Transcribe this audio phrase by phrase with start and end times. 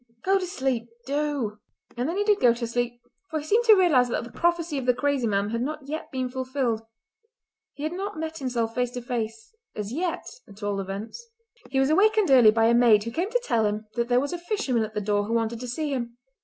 [0.23, 0.87] Go to sleep!
[1.05, 1.59] Do!"
[1.95, 4.79] And then he did go to sleep, for he seemed to realise that the prophecy
[4.79, 6.81] of the crazy man had not yet been fulfilled.
[7.75, 11.23] He had not met himself face to face—as yet at all events.
[11.69, 14.33] He was awakened early by a maid who came to tell him that there was
[14.33, 16.17] a fisherman at the door who wanted to see him.